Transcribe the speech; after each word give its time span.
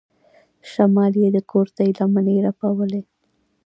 شمال 0.71 1.13
يې 1.21 1.29
د 1.35 1.37
کورتۍ 1.51 1.89
لمنې 1.97 2.35
رپولې. 2.47 3.01